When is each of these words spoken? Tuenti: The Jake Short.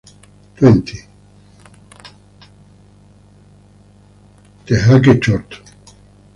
Tuenti: 0.55 0.97
The 4.65 4.99
Jake 4.99 5.23
Short. 5.23 5.55